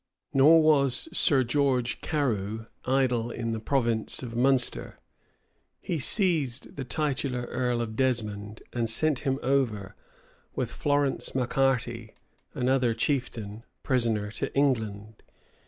[0.33, 4.97] Nor was Sir George Carew idle in the province of Munster.
[5.79, 9.95] He seized the titular earl of Desmond, and sent him over,
[10.55, 12.15] with Florence Macarty,
[12.55, 15.21] another chieftain, prisoner to England.